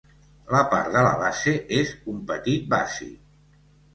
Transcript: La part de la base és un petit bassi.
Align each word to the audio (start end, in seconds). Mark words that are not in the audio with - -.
La 0.53 0.61
part 0.71 0.87
de 0.93 1.01
la 1.07 1.11
base 1.19 1.53
és 1.81 1.93
un 2.13 2.23
petit 2.31 2.65
bassi. 2.75 3.13